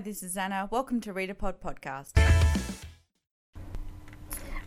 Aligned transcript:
Hi, 0.00 0.04
this 0.04 0.22
is 0.22 0.34
Anna. 0.38 0.66
Welcome 0.70 1.02
to 1.02 1.12
ReadAPod 1.12 1.56
Podcast. 1.56 2.12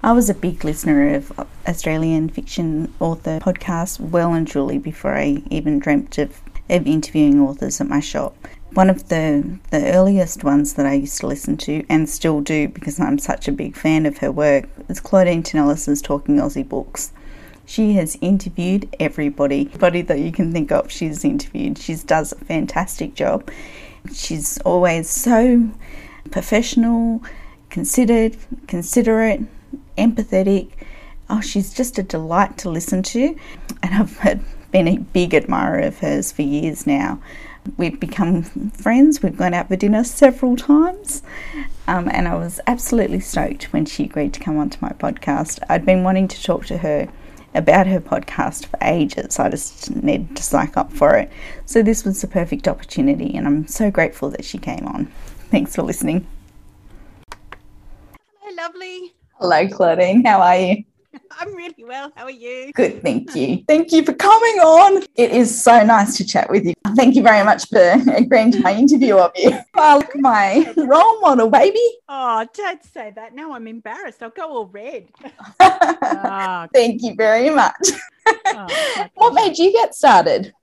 I 0.03 0.11
was 0.11 0.29
a 0.29 0.35
big 0.35 0.63
listener 0.63 1.15
of 1.15 1.31
Australian 1.67 2.29
fiction 2.29 2.93
author 2.99 3.39
podcasts 3.39 3.99
well 3.99 4.35
and 4.35 4.47
truly 4.47 4.77
before 4.77 5.15
I 5.15 5.41
even 5.49 5.79
dreamt 5.79 6.19
of, 6.19 6.39
of 6.69 6.85
interviewing 6.85 7.41
authors 7.41 7.81
at 7.81 7.87
my 7.87 7.99
shop. 7.99 8.35
One 8.73 8.91
of 8.91 9.09
the, 9.09 9.57
the 9.71 9.91
earliest 9.91 10.43
ones 10.43 10.75
that 10.75 10.85
I 10.85 10.93
used 10.93 11.19
to 11.21 11.25
listen 11.25 11.57
to 11.57 11.83
and 11.89 12.07
still 12.07 12.39
do 12.41 12.67
because 12.67 12.99
I'm 12.99 13.17
such 13.17 13.47
a 13.47 13.51
big 13.51 13.75
fan 13.75 14.05
of 14.05 14.19
her 14.19 14.31
work 14.31 14.65
is 14.87 14.99
Claudine 14.99 15.41
Tinellis's 15.41 16.03
Talking 16.03 16.35
Aussie 16.35 16.69
Books. 16.69 17.11
She 17.65 17.93
has 17.93 18.19
interviewed 18.21 18.95
everybody, 18.99 19.61
everybody 19.65 20.03
that 20.03 20.19
you 20.19 20.31
can 20.31 20.51
think 20.51 20.71
of. 20.71 20.91
She's 20.91 21.25
interviewed. 21.25 21.79
She 21.79 21.95
does 21.95 22.33
a 22.33 22.45
fantastic 22.45 23.15
job. 23.15 23.49
She's 24.11 24.57
always 24.59 25.09
so 25.09 25.69
professional, 26.31 27.23
considered, 27.69 28.37
considerate, 28.67 29.41
empathetic. 29.97 30.71
Oh, 31.29 31.41
she's 31.41 31.73
just 31.73 31.97
a 31.97 32.03
delight 32.03 32.57
to 32.59 32.69
listen 32.69 33.03
to, 33.03 33.35
and 33.81 33.93
I've 33.93 34.41
been 34.71 34.87
a 34.87 34.97
big 34.97 35.33
admirer 35.33 35.79
of 35.79 35.99
hers 35.99 36.31
for 36.31 36.41
years 36.41 36.85
now. 36.85 37.21
We've 37.77 37.97
become 37.99 38.43
friends. 38.71 39.23
We've 39.23 39.37
gone 39.37 39.53
out 39.53 39.69
for 39.69 39.77
dinner 39.77 40.03
several 40.03 40.57
times. 40.57 41.23
Um, 41.87 42.09
and 42.11 42.27
I 42.27 42.35
was 42.35 42.59
absolutely 42.67 43.21
stoked 43.21 43.71
when 43.71 43.85
she 43.85 44.03
agreed 44.03 44.33
to 44.33 44.39
come 44.39 44.57
onto 44.57 44.77
my 44.81 44.89
podcast. 44.89 45.59
I'd 45.69 45.85
been 45.85 46.03
wanting 46.03 46.27
to 46.27 46.43
talk 46.43 46.65
to 46.65 46.79
her 46.79 47.07
about 47.55 47.87
her 47.87 47.99
podcast 47.99 48.65
for 48.65 48.77
ages. 48.81 49.39
I 49.39 49.49
just 49.49 49.95
needed 49.95 50.35
to 50.35 50.43
psych 50.43 50.77
up 50.77 50.91
for 50.91 51.15
it. 51.15 51.31
So 51.65 51.81
this 51.81 52.03
was 52.03 52.21
the 52.21 52.27
perfect 52.27 52.67
opportunity, 52.67 53.35
and 53.35 53.47
I'm 53.47 53.67
so 53.67 53.91
grateful 53.91 54.29
that 54.31 54.45
she 54.45 54.57
came 54.57 54.87
on. 54.87 55.05
Thanks 55.51 55.75
for 55.75 55.83
listening. 55.83 56.25
Hello, 58.39 58.55
lovely. 58.55 59.13
Hello, 59.39 59.67
Claudine. 59.67 60.23
How 60.25 60.41
are 60.41 60.57
you? 60.57 60.83
I'm 61.39 61.55
really 61.55 61.83
well. 61.85 62.11
How 62.15 62.25
are 62.25 62.31
you? 62.31 62.71
Good, 62.73 63.01
thank 63.01 63.35
you. 63.35 63.63
Thank 63.67 63.91
you 63.91 64.03
for 64.03 64.13
coming 64.13 64.59
on. 64.59 65.03
It 65.15 65.31
is 65.31 65.61
so 65.61 65.83
nice 65.83 66.17
to 66.17 66.25
chat 66.25 66.49
with 66.49 66.65
you. 66.65 66.73
Thank 66.95 67.15
you 67.15 67.23
very 67.23 67.43
much 67.43 67.67
for 67.69 67.95
agreeing 68.15 68.51
to 68.51 68.59
my 68.61 68.73
interview 68.73 69.17
of 69.17 69.31
you. 69.35 69.51
Oh, 69.75 69.97
look, 69.97 70.15
my 70.15 70.71
role 70.77 71.19
model, 71.19 71.49
baby. 71.49 71.83
Oh, 72.07 72.45
don't 72.53 72.83
say 72.83 73.11
that. 73.15 73.33
Now 73.33 73.53
I'm 73.53 73.67
embarrassed. 73.67 74.21
I'll 74.21 74.29
go 74.29 74.47
all 74.49 74.67
red. 74.67 75.09
oh. 75.59 76.67
Thank 76.73 77.01
you 77.01 77.15
very 77.15 77.49
much. 77.49 77.89
Oh, 78.45 78.67
what 79.15 79.33
made 79.33 79.57
you 79.57 79.71
get 79.71 79.95
started? 79.95 80.53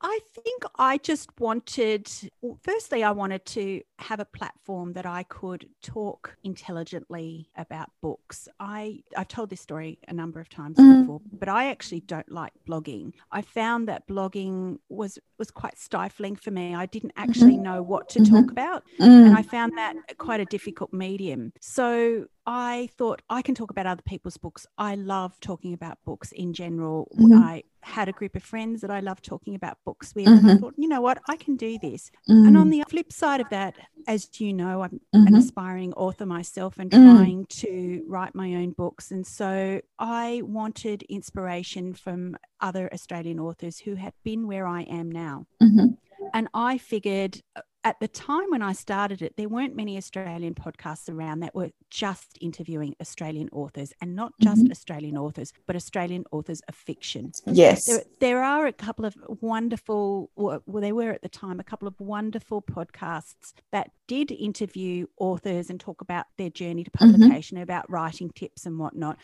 I 0.00 0.20
think 0.34 0.62
I 0.76 0.98
just 0.98 1.28
wanted, 1.40 2.08
well, 2.40 2.58
firstly, 2.62 3.02
I 3.02 3.10
wanted 3.10 3.44
to 3.46 3.82
have 3.98 4.20
a 4.20 4.24
platform 4.24 4.92
that 4.92 5.06
I 5.06 5.24
could 5.24 5.68
talk 5.82 6.36
intelligently 6.44 7.50
about 7.56 7.90
books. 8.00 8.48
I, 8.60 9.02
I've 9.16 9.28
told 9.28 9.50
this 9.50 9.60
story 9.60 9.98
a 10.06 10.12
number 10.12 10.40
of 10.40 10.48
times 10.48 10.78
mm. 10.78 11.00
before, 11.00 11.20
but 11.32 11.48
I 11.48 11.70
actually 11.70 12.00
don't 12.00 12.30
like 12.30 12.52
blogging. 12.68 13.12
I 13.32 13.42
found 13.42 13.88
that 13.88 14.06
blogging 14.06 14.78
was, 14.88 15.18
was 15.38 15.50
quite 15.50 15.78
stifling 15.78 16.36
for 16.36 16.50
me. 16.50 16.74
I 16.74 16.86
didn't 16.86 17.12
actually 17.16 17.54
mm-hmm. 17.54 17.62
know 17.64 17.82
what 17.82 18.08
to 18.10 18.20
mm-hmm. 18.20 18.34
talk 18.34 18.50
about. 18.50 18.84
Mm. 19.00 19.26
And 19.26 19.36
I 19.36 19.42
found 19.42 19.76
that 19.78 19.96
quite 20.18 20.40
a 20.40 20.44
difficult 20.44 20.92
medium. 20.92 21.52
So 21.60 22.26
I 22.50 22.88
thought 22.96 23.20
I 23.28 23.42
can 23.42 23.54
talk 23.54 23.70
about 23.70 23.84
other 23.84 24.00
people's 24.00 24.38
books. 24.38 24.66
I 24.78 24.94
love 24.94 25.38
talking 25.38 25.74
about 25.74 25.98
books 26.06 26.32
in 26.32 26.54
general. 26.54 27.06
Mm-hmm. 27.14 27.42
I 27.42 27.64
had 27.82 28.08
a 28.08 28.12
group 28.12 28.34
of 28.36 28.42
friends 28.42 28.80
that 28.80 28.90
I 28.90 29.00
love 29.00 29.20
talking 29.20 29.54
about 29.54 29.76
books 29.84 30.14
with. 30.14 30.24
Mm-hmm. 30.24 30.38
And 30.38 30.46
I 30.46 30.54
mm-hmm. 30.54 30.62
thought, 30.62 30.74
you 30.78 30.88
know 30.88 31.02
what, 31.02 31.18
I 31.28 31.36
can 31.36 31.56
do 31.56 31.78
this. 31.78 32.10
Mm-hmm. 32.26 32.48
And 32.48 32.56
on 32.56 32.70
the 32.70 32.84
flip 32.88 33.12
side 33.12 33.42
of 33.42 33.50
that, 33.50 33.76
as 34.06 34.40
you 34.40 34.54
know, 34.54 34.80
I'm 34.80 34.98
an 35.12 35.26
mm-hmm. 35.26 35.34
aspiring 35.34 35.92
author 35.92 36.24
myself 36.24 36.78
and 36.78 36.90
mm. 36.90 36.96
trying 36.96 37.44
to 37.50 38.02
write 38.08 38.34
my 38.34 38.54
own 38.54 38.70
books. 38.70 39.10
And 39.10 39.26
so 39.26 39.82
I 39.98 40.40
wanted 40.42 41.02
inspiration 41.02 41.92
from 41.92 42.38
other 42.62 42.88
Australian 42.94 43.40
authors 43.40 43.80
who 43.80 43.96
had 43.96 44.14
been 44.24 44.46
where 44.46 44.66
I 44.66 44.84
am 44.84 45.12
now. 45.12 45.44
Mm-hmm. 45.62 45.88
And 46.32 46.48
I 46.54 46.78
figured 46.78 47.42
at 47.88 47.98
the 48.00 48.08
time 48.08 48.50
when 48.50 48.60
I 48.60 48.74
started 48.74 49.22
it, 49.22 49.38
there 49.38 49.48
weren't 49.48 49.74
many 49.74 49.96
Australian 49.96 50.54
podcasts 50.54 51.08
around 51.08 51.40
that 51.40 51.54
were 51.54 51.70
just 51.88 52.36
interviewing 52.38 52.94
Australian 53.00 53.48
authors 53.50 53.94
and 54.02 54.14
not 54.14 54.34
just 54.42 54.62
mm-hmm. 54.62 54.70
Australian 54.70 55.16
authors, 55.16 55.54
but 55.66 55.74
Australian 55.74 56.26
authors 56.30 56.60
of 56.68 56.74
fiction. 56.74 57.32
Yes. 57.46 57.86
There, 57.86 58.02
there, 58.20 58.42
are 58.42 58.66
a 58.66 58.74
couple 58.74 59.06
of 59.06 59.16
wonderful, 59.40 60.30
well, 60.36 60.60
there 60.66 60.94
were 60.94 61.12
at 61.12 61.22
the 61.22 61.30
time, 61.30 61.60
a 61.60 61.64
couple 61.64 61.88
of 61.88 61.98
wonderful 61.98 62.60
podcasts 62.60 63.54
that 63.72 63.90
did 64.06 64.32
interview 64.32 65.06
authors 65.16 65.70
and 65.70 65.80
talk 65.80 66.02
about 66.02 66.26
their 66.36 66.50
journey 66.50 66.84
to 66.84 66.90
mm-hmm. 66.90 67.10
publication, 67.10 67.56
mm-hmm. 67.56 67.62
about 67.62 67.90
writing 67.90 68.28
tips 68.34 68.66
and 68.66 68.78
whatnot 68.78 69.18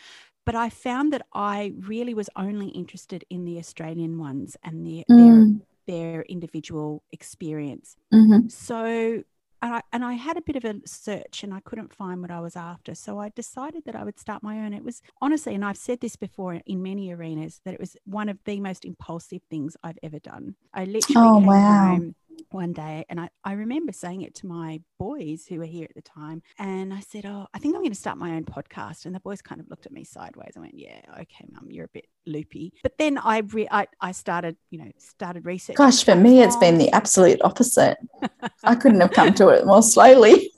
but 0.45 0.53
I 0.53 0.69
found 0.69 1.11
that 1.11 1.25
I 1.33 1.73
really 1.79 2.13
was 2.13 2.29
only 2.35 2.67
interested 2.67 3.25
in 3.31 3.45
the 3.45 3.57
Australian 3.57 4.19
ones 4.19 4.55
and 4.63 4.85
the, 4.85 5.03
mm. 5.09 5.59
Their 5.87 6.21
individual 6.23 7.03
experience. 7.11 7.95
Mm-hmm. 8.13 8.47
So, 8.49 9.23
and 9.61 9.73
I, 9.73 9.81
and 9.91 10.03
I 10.05 10.13
had 10.13 10.37
a 10.37 10.41
bit 10.41 10.55
of 10.55 10.65
a 10.65 10.75
search 10.85 11.43
and 11.43 11.53
I 11.53 11.59
couldn't 11.61 11.93
find 11.93 12.21
what 12.21 12.31
I 12.31 12.39
was 12.39 12.55
after. 12.55 12.93
So 12.93 13.19
I 13.19 13.29
decided 13.29 13.83
that 13.85 13.95
I 13.95 14.03
would 14.03 14.19
start 14.19 14.43
my 14.43 14.59
own. 14.59 14.73
It 14.73 14.83
was 14.83 15.01
honestly, 15.21 15.55
and 15.55 15.65
I've 15.65 15.77
said 15.77 16.01
this 16.01 16.15
before 16.15 16.61
in 16.65 16.83
many 16.83 17.11
arenas, 17.13 17.61
that 17.65 17.73
it 17.73 17.79
was 17.79 17.95
one 18.05 18.29
of 18.29 18.37
the 18.45 18.59
most 18.59 18.85
impulsive 18.85 19.41
things 19.49 19.75
I've 19.83 19.99
ever 20.03 20.19
done. 20.19 20.55
I 20.73 20.85
literally 20.85 21.27
oh, 21.27 21.39
came 21.39 21.45
wow. 21.47 21.85
home 21.87 22.15
one 22.51 22.73
day 22.73 23.05
and 23.09 23.19
I, 23.19 23.29
I 23.43 23.53
remember 23.53 23.91
saying 23.91 24.21
it 24.21 24.35
to 24.35 24.47
my 24.47 24.81
boys 24.99 25.45
who 25.47 25.59
were 25.59 25.65
here 25.65 25.87
at 25.89 25.95
the 25.95 26.01
time 26.01 26.41
and 26.59 26.93
I 26.93 26.99
said 26.99 27.25
oh 27.25 27.47
I 27.53 27.59
think 27.59 27.75
I'm 27.75 27.81
going 27.81 27.91
to 27.91 27.97
start 27.97 28.17
my 28.17 28.35
own 28.35 28.45
podcast 28.45 29.05
and 29.05 29.15
the 29.15 29.19
boys 29.19 29.41
kind 29.41 29.61
of 29.61 29.69
looked 29.69 29.85
at 29.85 29.91
me 29.91 30.03
sideways. 30.03 30.51
And 30.55 30.63
went 30.63 30.77
yeah 30.77 30.99
okay 31.21 31.45
mum 31.51 31.67
you're 31.69 31.85
a 31.85 31.89
bit 31.89 32.07
loopy. 32.25 32.73
But 32.83 32.97
then 32.97 33.17
I 33.17 33.39
re- 33.39 33.67
I, 33.69 33.87
I 34.01 34.11
started 34.11 34.57
you 34.69 34.79
know 34.79 34.91
started 34.97 35.45
research 35.45 35.75
gosh 35.75 36.03
for 36.03 36.15
me 36.15 36.41
it's 36.41 36.57
been 36.57 36.77
the 36.77 36.91
absolute 36.91 37.41
opposite. 37.43 37.97
I 38.63 38.75
couldn't 38.75 39.01
have 39.01 39.11
come 39.11 39.33
to 39.35 39.49
it 39.49 39.65
more 39.65 39.83
slowly. 39.83 40.51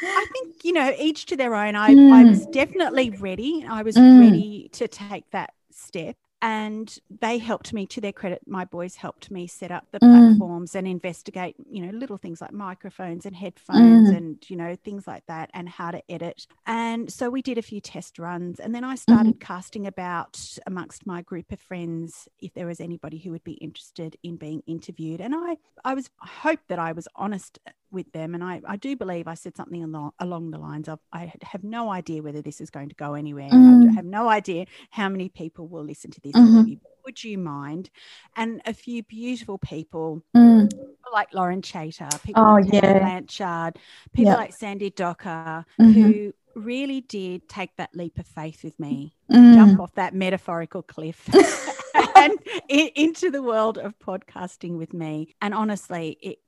I 0.00 0.26
think 0.32 0.64
you 0.64 0.72
know 0.72 0.92
each 0.98 1.26
to 1.26 1.36
their 1.36 1.54
own. 1.54 1.76
I, 1.76 1.94
mm. 1.94 2.12
I 2.12 2.24
was 2.24 2.46
definitely 2.46 3.10
ready. 3.10 3.64
I 3.68 3.82
was 3.82 3.96
mm. 3.96 4.20
ready 4.20 4.68
to 4.72 4.88
take 4.88 5.30
that 5.30 5.54
step 5.70 6.16
and 6.40 6.98
they 7.20 7.38
helped 7.38 7.72
me 7.72 7.86
to 7.86 8.00
their 8.00 8.12
credit 8.12 8.40
my 8.46 8.64
boys 8.64 8.94
helped 8.94 9.30
me 9.30 9.46
set 9.46 9.72
up 9.72 9.86
the 9.90 9.98
mm. 9.98 10.36
platforms 10.36 10.74
and 10.74 10.86
investigate 10.86 11.56
you 11.70 11.84
know 11.84 11.92
little 11.92 12.16
things 12.16 12.40
like 12.40 12.52
microphones 12.52 13.26
and 13.26 13.34
headphones 13.34 14.10
mm. 14.10 14.16
and 14.16 14.48
you 14.48 14.56
know 14.56 14.76
things 14.84 15.06
like 15.06 15.24
that 15.26 15.50
and 15.52 15.68
how 15.68 15.90
to 15.90 16.02
edit 16.08 16.46
and 16.66 17.12
so 17.12 17.28
we 17.28 17.42
did 17.42 17.58
a 17.58 17.62
few 17.62 17.80
test 17.80 18.18
runs 18.18 18.60
and 18.60 18.74
then 18.74 18.84
i 18.84 18.94
started 18.94 19.34
mm. 19.34 19.40
casting 19.40 19.86
about 19.86 20.40
amongst 20.66 21.06
my 21.06 21.22
group 21.22 21.50
of 21.50 21.60
friends 21.60 22.28
if 22.40 22.54
there 22.54 22.66
was 22.66 22.80
anybody 22.80 23.18
who 23.18 23.30
would 23.30 23.44
be 23.44 23.54
interested 23.54 24.16
in 24.22 24.36
being 24.36 24.62
interviewed 24.66 25.20
and 25.20 25.34
i 25.34 25.56
i 25.84 25.94
was 25.94 26.08
I 26.20 26.26
hope 26.26 26.60
that 26.68 26.78
i 26.78 26.92
was 26.92 27.08
honest 27.16 27.58
with 27.90 28.10
them. 28.12 28.34
And 28.34 28.44
I, 28.44 28.60
I 28.66 28.76
do 28.76 28.96
believe 28.96 29.28
I 29.28 29.34
said 29.34 29.56
something 29.56 29.82
along, 29.82 30.12
along 30.18 30.50
the 30.50 30.58
lines 30.58 30.88
of 30.88 30.98
I 31.12 31.32
have 31.42 31.64
no 31.64 31.90
idea 31.90 32.22
whether 32.22 32.42
this 32.42 32.60
is 32.60 32.70
going 32.70 32.88
to 32.88 32.94
go 32.94 33.14
anywhere. 33.14 33.48
Mm. 33.50 33.90
I 33.90 33.92
have 33.92 34.04
no 34.04 34.28
idea 34.28 34.66
how 34.90 35.08
many 35.08 35.28
people 35.28 35.68
will 35.68 35.84
listen 35.84 36.10
to 36.10 36.20
this. 36.20 36.32
Mm-hmm. 36.32 36.74
Would 37.04 37.24
you 37.24 37.38
mind? 37.38 37.90
And 38.36 38.60
a 38.66 38.74
few 38.74 39.02
beautiful 39.02 39.58
people 39.58 40.22
mm. 40.36 40.70
like 41.12 41.32
Lauren 41.32 41.62
Chater, 41.62 42.08
people 42.24 42.42
oh, 42.42 42.54
like 42.54 42.72
yeah. 42.72 42.98
Blanchard, 42.98 43.78
people 44.12 44.32
yep. 44.32 44.38
like 44.38 44.52
Sandy 44.52 44.90
Docker, 44.90 45.64
mm-hmm. 45.80 45.92
who 45.92 46.32
really 46.54 47.00
did 47.02 47.48
take 47.48 47.74
that 47.76 47.94
leap 47.94 48.18
of 48.18 48.26
faith 48.26 48.64
with 48.64 48.78
me, 48.78 49.14
mm. 49.30 49.54
jump 49.54 49.80
off 49.80 49.94
that 49.94 50.14
metaphorical 50.14 50.82
cliff. 50.82 51.28
and 52.18 52.38
into 52.68 53.30
the 53.30 53.42
world 53.42 53.78
of 53.78 53.98
podcasting 53.98 54.76
with 54.76 54.92
me. 54.92 55.34
And 55.40 55.54
honestly, 55.54 56.18
it, 56.20 56.38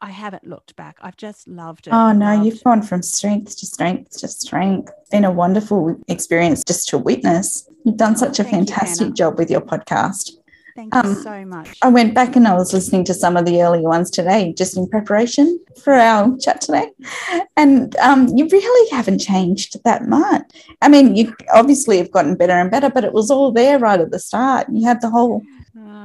I 0.00 0.10
haven't 0.10 0.46
looked 0.46 0.74
back. 0.74 0.98
I've 1.00 1.16
just 1.16 1.46
loved 1.46 1.86
it. 1.86 1.92
Oh, 1.92 2.12
no, 2.12 2.42
you've 2.42 2.62
gone 2.64 2.82
from 2.82 3.02
strength 3.02 3.56
to 3.58 3.66
strength 3.66 4.18
to 4.18 4.26
strength. 4.26 4.90
It's 5.00 5.10
been 5.10 5.24
a 5.24 5.30
wonderful 5.30 5.96
experience 6.08 6.64
just 6.64 6.88
to 6.88 6.98
witness. 6.98 7.68
You've 7.84 7.96
done 7.96 8.16
such 8.16 8.40
a 8.40 8.44
Thank 8.44 8.68
fantastic 8.68 9.08
you, 9.08 9.14
job 9.14 9.38
with 9.38 9.50
your 9.50 9.60
podcast. 9.60 10.32
Thank 10.74 10.94
um, 10.94 11.06
you 11.06 11.14
so 11.22 11.44
much. 11.44 11.78
I 11.82 11.88
went 11.88 12.14
back 12.14 12.36
and 12.36 12.46
I 12.46 12.54
was 12.54 12.72
listening 12.72 13.04
to 13.04 13.14
some 13.14 13.36
of 13.36 13.44
the 13.44 13.62
earlier 13.62 13.88
ones 13.88 14.10
today, 14.10 14.52
just 14.56 14.76
in 14.76 14.88
preparation 14.88 15.58
for 15.82 15.94
our 15.94 16.36
chat 16.38 16.60
today. 16.60 16.90
And 17.56 17.96
um, 17.96 18.28
you 18.36 18.48
really 18.48 18.90
haven't 18.90 19.18
changed 19.18 19.82
that 19.84 20.06
much. 20.08 20.42
I 20.82 20.88
mean, 20.88 21.16
you 21.16 21.34
obviously 21.52 21.98
have 21.98 22.10
gotten 22.10 22.36
better 22.36 22.52
and 22.52 22.70
better, 22.70 22.90
but 22.90 23.04
it 23.04 23.12
was 23.12 23.30
all 23.30 23.52
there 23.52 23.78
right 23.78 24.00
at 24.00 24.10
the 24.10 24.18
start. 24.18 24.68
You 24.70 24.84
had 24.84 25.00
the 25.00 25.10
whole 25.10 25.42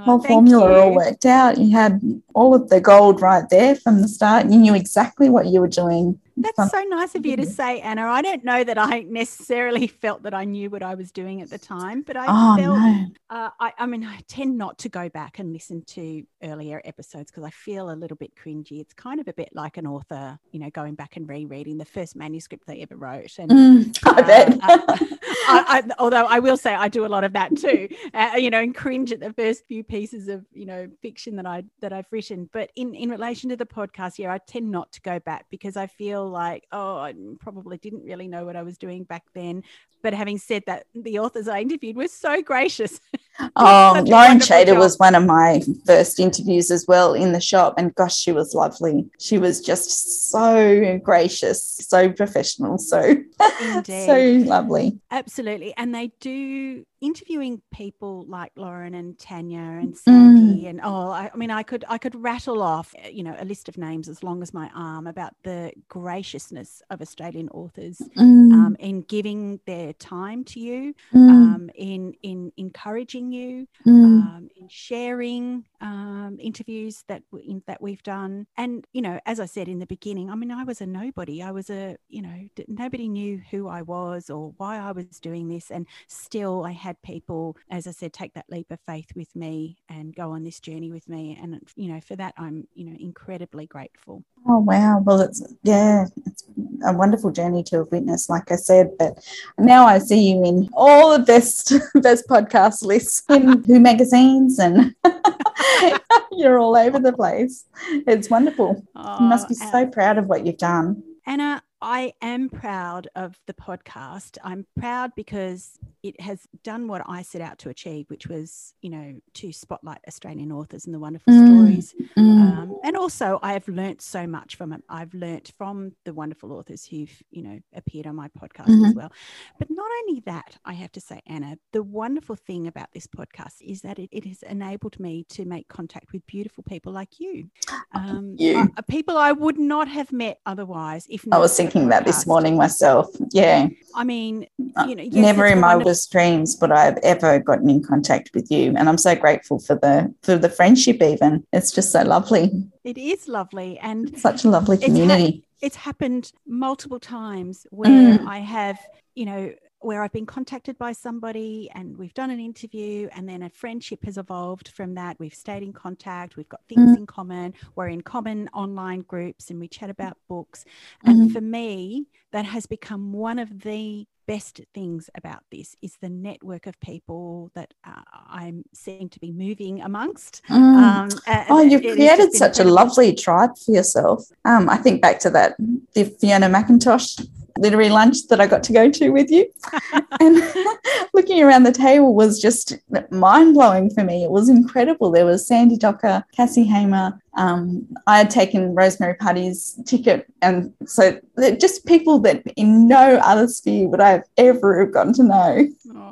whole 0.06 0.22
formula 0.22 0.70
you. 0.70 0.78
all 0.78 0.96
worked 0.96 1.26
out. 1.26 1.58
You 1.58 1.72
had 1.72 2.02
all 2.34 2.54
of 2.54 2.70
the 2.70 2.80
gold 2.80 3.22
right 3.22 3.48
there 3.50 3.76
from 3.76 4.02
the 4.02 4.08
start. 4.08 4.50
You 4.52 4.58
knew 4.60 4.76
exactly 4.76 5.30
what 5.30 5.48
you 5.48 5.60
were 5.60 5.68
doing. 5.68 6.20
That's 6.38 6.72
so 6.72 6.84
nice 6.84 7.16
of 7.16 7.26
you 7.26 7.38
to 7.38 7.46
say, 7.46 7.80
Anna. 7.80 8.04
I 8.04 8.22
don't 8.22 8.44
know 8.44 8.64
that 8.64 8.78
I 8.78 9.02
necessarily 9.02 9.88
felt 10.02 10.24
that 10.24 10.34
I 10.34 10.44
knew 10.44 10.70
what 10.70 10.84
I 10.84 10.96
was 10.96 11.12
doing 11.12 11.42
at 11.42 11.50
the 11.50 11.58
time, 11.58 12.02
but 12.02 12.18
I 12.18 12.26
oh, 12.28 12.58
felt 12.58 12.78
no. 12.78 13.06
Uh, 13.30 13.50
I, 13.60 13.74
I, 13.78 13.86
mean, 13.86 14.04
I 14.04 14.20
tend 14.28 14.58
not 14.58 14.78
to 14.80 14.90
go 14.90 15.08
back 15.10 15.40
and 15.40 15.54
listen 15.54 15.84
to 15.84 16.24
earlier 16.44 16.82
episodes 16.84 17.32
because 17.32 17.44
I 17.44 17.50
feel 17.52 17.90
a 17.90 17.96
little 17.96 18.18
bit 18.18 18.34
cringy. 18.36 18.82
It's 18.82 18.94
kind 18.94 19.20
of 19.20 19.28
a 19.28 19.34
bit 19.34 19.50
like 19.54 19.78
an 19.78 19.88
author, 19.88 20.38
you 20.52 20.60
know, 20.60 20.70
going 20.70 20.96
back 20.96 21.16
and 21.16 21.28
rereading 21.28 21.78
the 21.78 21.86
first 21.86 22.16
manuscript 22.16 22.68
they 22.68 22.82
ever 22.82 22.98
wrote. 22.98 23.38
And 23.40 23.52
mm, 23.52 24.00
I 24.06 24.20
uh, 24.20 24.28
bet. 24.28 24.60
uh, 24.62 25.06
I, 25.48 25.64
I, 25.68 25.84
although 26.00 26.26
I 26.26 26.40
will 26.40 26.58
say 26.58 26.74
I 26.74 26.88
do 26.88 27.06
a 27.06 27.08
lot 27.08 27.24
of 27.24 27.34
that 27.34 27.56
too, 27.56 27.88
uh, 28.14 28.32
you 28.38 28.50
know, 28.50 28.60
and 28.60 28.76
cringe 28.76 29.12
at 29.12 29.20
the 29.20 29.34
first 29.34 29.66
few 29.68 29.84
pieces 29.84 30.28
of, 30.28 30.46
you 30.52 30.66
know, 30.66 30.88
fiction 31.02 31.36
that 31.38 31.46
I 31.46 31.64
that 31.82 31.94
I've 31.94 32.08
written. 32.12 32.50
But 32.52 32.72
in 32.76 32.94
in 32.94 33.10
relation 33.10 33.50
to 33.50 33.56
the 33.56 33.66
podcast, 33.66 34.18
yeah, 34.18 34.34
I 34.34 34.40
tend 34.40 34.72
not 34.72 34.92
to 34.94 35.02
go 35.02 35.20
back 35.20 35.46
because 35.50 35.78
I 35.78 35.88
feel 35.88 36.25
like, 36.30 36.66
oh, 36.72 36.98
I 36.98 37.14
probably 37.40 37.78
didn't 37.78 38.04
really 38.04 38.28
know 38.28 38.46
what 38.46 38.56
I 38.56 38.64
was 38.64 38.78
doing 38.78 39.04
back 39.04 39.24
then. 39.34 39.64
But 40.02 40.14
having 40.14 40.38
said 40.38 40.64
that, 40.68 40.86
the 40.94 41.20
authors 41.20 41.48
I 41.48 41.62
interviewed 41.62 41.96
were 41.96 42.08
so 42.08 42.42
gracious. 42.42 43.00
oh, 43.56 44.04
Lauren 44.06 44.40
Chater 44.40 44.76
was 44.76 44.98
one 45.00 45.16
of 45.16 45.26
my 45.26 45.62
first 45.86 46.20
interviews 46.20 46.70
as 46.70 46.86
well 46.88 47.14
in 47.14 47.32
the 47.32 47.42
shop. 47.42 47.76
And 47.78 47.94
gosh, 47.96 48.16
she 48.16 48.32
was 48.32 48.54
lovely. 48.54 49.10
She 49.20 49.38
was 49.38 49.62
just 49.62 50.30
so 50.32 51.00
gracious, 51.04 51.64
so 51.64 52.12
professional, 52.12 52.78
so, 52.78 53.16
so 53.84 54.44
lovely. 54.46 55.00
Absolutely. 55.10 55.74
And 55.76 55.96
they 55.96 56.12
do 56.20 56.86
interviewing 57.06 57.62
people 57.72 58.26
like 58.28 58.52
Lauren 58.56 58.96
and 58.96 59.18
Tanya 59.20 59.60
and 59.60 59.96
Sandy 59.96 60.64
mm. 60.64 60.70
and 60.70 60.82
oh 60.84 61.12
I, 61.12 61.30
I, 61.32 61.38
mean 61.38 61.52
I 61.52 61.62
could 61.62 61.86
I 61.88 61.98
could 62.00 62.16
rattle 62.16 62.64
off 62.64 62.94
you 63.12 63.24
know 63.24 63.36
a 63.38 63.46
list 63.46 63.70
of 63.70 63.78
names 63.78 64.10
as 64.10 64.24
long 64.24 64.42
as 64.42 64.54
my 64.54 64.70
arm 64.76 65.06
about 65.06 65.34
the 65.44 65.72
graciousness 65.88 66.82
of 66.90 67.02
Australian 67.02 67.50
authors 67.50 68.02
mm. 68.18 68.54
um, 68.54 68.76
in 68.80 69.02
giving 69.04 69.60
their 69.66 69.94
time 69.94 70.44
to 70.46 70.60
you 70.60 70.96
mm. 71.14 71.30
um, 71.30 71.70
in 71.76 72.14
in 72.24 72.52
encouraging 72.58 73.32
you 73.32 73.68
mm. 73.86 73.92
um, 73.92 74.50
in 74.56 74.68
sharing 74.68 75.64
um, 75.86 76.38
interviews 76.40 77.04
that 77.08 77.22
in, 77.44 77.62
that 77.68 77.82
we've 77.82 78.04
done 78.04 78.48
and 78.58 78.86
you 78.94 79.02
know 79.02 79.20
as 79.26 79.40
I 79.40 79.46
said 79.46 79.68
in 79.68 79.80
the 79.80 79.86
beginning 79.86 80.30
I 80.30 80.36
mean 80.36 80.52
I 80.52 80.64
was 80.64 80.82
a 80.82 80.86
nobody 80.86 81.42
I 81.42 81.52
was 81.52 81.70
a 81.70 81.98
you 82.10 82.22
know 82.22 82.50
nobody 82.68 83.08
knew 83.08 83.42
who 83.52 83.68
I 83.68 83.82
was 83.82 84.30
or 84.30 84.54
why 84.58 84.78
I 84.78 84.92
was 84.92 85.20
doing 85.20 85.48
this 85.48 85.72
and 85.72 85.86
still 86.08 86.66
I 86.66 86.72
had 86.72 87.02
people, 87.02 87.58
as 87.70 87.88
I 87.88 87.92
said, 87.92 88.14
take 88.14 88.34
that 88.34 88.46
leap 88.50 88.72
of 88.72 88.80
faith 88.88 89.08
with 89.16 89.36
me 89.36 89.78
and 89.90 90.16
go 90.16 90.32
on 90.32 90.44
this 90.44 90.60
journey 90.60 90.92
with 90.92 91.08
me. 91.10 91.38
And, 91.42 91.62
you 91.76 91.92
know, 91.92 92.00
for 92.02 92.16
that, 92.16 92.34
I'm, 92.38 92.68
you 92.74 92.86
know, 92.86 92.96
incredibly 93.00 93.68
grateful. 93.68 94.24
Oh, 94.48 94.60
wow. 94.60 95.00
Well, 95.00 95.22
it's, 95.22 95.42
yeah, 95.64 96.06
it's 96.26 96.44
a 96.86 96.94
wonderful 96.94 97.32
journey 97.32 97.64
to 97.64 97.80
have 97.80 97.92
witnessed, 97.92 98.30
like 98.30 98.52
I 98.52 98.56
said. 98.56 98.92
But 98.98 99.24
now 99.58 99.86
I 99.86 100.00
see 100.00 100.32
you 100.32 100.44
in 100.46 100.70
all 100.74 101.18
the 101.18 101.24
best, 101.24 101.74
best 101.96 102.28
podcast 102.28 102.84
lists 102.84 103.24
in 103.30 103.64
Who 103.64 103.80
magazines 103.80 104.60
and 104.60 104.96
you're 106.32 106.60
all 106.60 106.76
over 106.76 107.00
the 107.00 107.14
place. 107.14 107.66
It's 108.08 108.30
wonderful. 108.30 108.84
Oh, 108.96 109.18
you 109.22 109.28
must 109.28 109.48
be 109.48 109.56
so 109.56 109.86
proud 109.88 110.18
of 110.18 110.28
what 110.28 110.46
you've 110.46 110.58
done. 110.58 111.04
Anna, 111.26 111.64
I 111.82 112.14
am 112.22 112.50
proud 112.50 113.08
of 113.16 113.40
the 113.48 113.54
podcast. 113.54 114.38
I'm 114.44 114.66
proud 114.80 115.12
because 115.16 115.78
it 116.06 116.22
has 116.22 116.48
done 116.64 116.88
what 116.88 117.02
I 117.08 117.24
set 117.24 117.42
out 117.42 117.58
to 117.60 117.70
achieve, 117.70 118.06
which 118.10 118.28
was, 118.28 118.76
you 118.84 118.92
know, 118.92 119.16
to 119.34 119.52
spotlight 119.52 119.98
Australian 120.08 120.52
authors 120.52 120.86
and 120.86 120.94
the 120.94 121.00
wonderful 121.00 121.34
mm, 121.34 121.48
stories. 121.48 121.96
Mm. 122.16 122.42
Um, 122.42 122.76
and 122.84 122.96
also, 122.96 123.40
I 123.42 123.54
have 123.54 123.68
learnt 123.68 124.04
so 124.04 124.28
much 124.28 124.56
from 124.56 124.72
it. 124.72 124.84
I've 124.88 125.16
learnt 125.16 125.52
from 125.58 125.94
the 126.04 126.14
wonderful 126.14 126.54
authors 126.54 126.86
who've, 126.86 127.12
you 127.32 127.42
know, 127.42 127.60
appeared 127.74 128.06
on 128.06 128.16
my 128.16 128.28
podcast 128.40 128.68
mm-hmm. 128.68 128.86
as 128.86 128.94
well. 128.94 129.12
But 129.58 129.72
not 129.72 129.90
only 130.04 130.22
that, 130.28 130.58
I 130.64 130.74
have 130.74 130.92
to 130.92 131.02
say, 131.02 131.22
Anna, 131.26 131.58
the 131.74 131.82
wonderful 131.82 132.36
thing 132.36 132.68
about 132.68 132.90
this 132.94 133.08
podcast 133.08 133.56
is 133.62 133.82
that 133.82 133.98
it, 133.98 134.10
it 134.12 134.26
has 134.26 134.44
enabled 134.44 135.00
me 135.00 135.26
to 135.30 135.44
make 135.44 135.68
contact 135.70 136.14
with 136.14 136.24
beautiful 136.28 136.64
people 136.64 136.94
like 136.94 137.20
you, 137.20 137.50
um, 137.94 138.36
you. 138.38 138.60
Uh, 138.78 138.82
people 138.84 139.18
I 139.18 139.32
would 139.32 139.58
not 139.58 139.88
have 139.88 140.12
met 140.12 140.40
otherwise. 140.46 141.08
If 141.10 141.26
I 141.32 141.40
was 141.40 141.58
thinking 141.58 141.88
that 141.90 142.06
this 142.06 142.28
morning 142.28 142.58
myself, 142.58 143.08
yeah. 143.32 143.70
I 143.96 144.04
mean, 144.04 144.46
uh, 144.76 144.86
you 144.88 144.96
know, 144.96 145.04
yes, 145.04 145.16
never 145.16 145.48
in 145.48 145.60
my 145.60 145.76
dreams 146.06 146.56
but 146.56 146.72
I 146.72 146.86
have 146.86 146.98
ever 147.04 147.40
gotten 147.40 147.70
in 147.70 147.84
contact 147.84 148.32
with 148.34 148.50
you, 148.52 148.74
and 148.76 148.90
I'm 148.90 148.98
so 148.98 149.16
grateful 149.16 149.60
for 149.60 149.76
the 149.76 150.14
for 150.24 150.38
the 150.38 150.50
friendship. 150.50 151.02
Even 151.02 151.46
it's 151.54 151.72
just 151.72 151.92
so 151.92 152.02
lovely. 152.04 152.52
It 152.84 152.98
is 152.98 153.28
lovely, 153.28 153.78
and 153.80 154.10
it's 154.10 154.22
such 154.22 154.44
a 154.44 154.50
lovely 154.50 154.78
community. 154.78 155.24
It's, 155.24 155.36
ha- 155.36 155.66
it's 155.66 155.76
happened 155.76 156.32
multiple 156.46 157.00
times 157.00 157.66
where 157.70 158.18
mm. 158.18 158.28
I 158.28 158.40
have, 158.40 158.80
you 159.16 159.26
know, 159.26 159.54
where 159.86 160.02
I've 160.02 160.12
been 160.12 160.26
contacted 160.26 160.78
by 160.78 160.92
somebody 160.92 161.70
and 161.76 161.98
we've 161.98 162.14
done 162.14 162.32
an 162.32 162.40
interview, 162.40 163.08
and 163.16 163.30
then 163.30 163.44
a 163.44 163.50
friendship 163.50 164.04
has 164.06 164.18
evolved 164.18 164.70
from 164.70 164.96
that. 164.96 165.18
We've 165.20 165.34
stayed 165.34 165.64
in 165.64 165.74
contact, 165.74 166.36
we've 166.36 166.50
got 166.50 166.62
things 166.68 166.90
mm-hmm. 166.90 167.02
in 167.02 167.06
common, 167.06 167.54
we're 167.76 167.90
in 167.90 168.02
common 168.02 168.50
online 168.54 169.02
groups, 169.02 169.50
and 169.50 169.60
we 169.60 169.68
chat 169.68 169.90
about 169.90 170.18
books. 170.28 170.66
And 171.04 171.16
mm-hmm. 171.16 171.34
for 171.34 171.42
me, 171.42 172.08
that 172.32 172.46
has 172.46 172.66
become 172.66 173.14
one 173.14 173.40
of 173.40 173.62
the 173.62 174.08
best 174.28 174.62
things 174.74 175.10
about 175.16 175.44
this 175.52 175.76
is 175.82 175.98
the 176.02 176.10
network 176.10 176.66
of 176.66 176.80
people 176.80 177.52
that 177.54 177.74
uh, 177.84 178.02
I'm 178.28 178.64
seem 178.74 179.10
to 179.10 179.20
be 179.20 179.32
moving 179.32 179.82
amongst. 179.82 180.42
Mm. 180.50 181.12
Um, 181.28 181.46
oh, 181.50 181.62
you've 181.62 181.82
created 181.82 182.34
such 182.34 182.60
a 182.60 182.64
lovely 182.64 183.14
tribe 183.14 183.52
for 183.58 183.72
yourself. 183.72 184.26
Um, 184.44 184.68
I 184.70 184.78
think 184.78 185.02
back 185.02 185.20
to 185.20 185.30
that 185.32 185.56
the 185.94 186.06
Fiona 186.06 186.50
McIntosh 186.50 187.28
literary 187.58 187.90
lunch 187.90 188.28
that 188.30 188.42
I 188.42 188.48
got 188.48 188.64
to 188.64 188.74
go 188.74 188.90
to 188.90 189.10
with 189.10 189.32
you. 189.32 189.50
and 190.20 190.44
looking 191.14 191.42
around 191.42 191.64
the 191.64 191.72
table 191.72 192.14
was 192.14 192.42
just 192.42 192.78
mind 193.12 193.54
blowing 193.54 193.90
for 193.90 194.04
me. 194.04 194.24
It 194.24 194.32
was 194.32 194.50
incredible. 194.50 195.12
There 195.12 195.26
was 195.26 195.48
Sandy 195.48 195.78
Docker, 195.78 196.24
Cassie 196.36 196.64
Hamer. 196.64 197.20
Um, 197.38 197.88
I 198.08 198.18
had 198.18 198.30
taken 198.30 198.76
Rosemary 198.76 199.16
Putty's 199.16 199.80
ticket. 199.86 200.26
And 200.42 200.74
so 200.86 201.20
just 201.60 201.86
people 201.86 202.20
that 202.20 202.44
in 202.56 202.88
no 202.88 203.20
other 203.24 203.48
sphere 203.48 203.88
would 203.88 204.02
I 204.02 204.10
have 204.12 204.24
ever 204.38 204.86
gotten 204.86 205.14
to 205.14 205.24
know. 205.24 205.68
Oh, 205.94 206.05